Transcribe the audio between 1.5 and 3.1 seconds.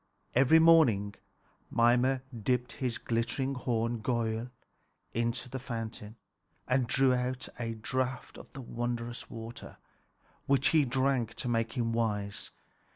Mimer dipped his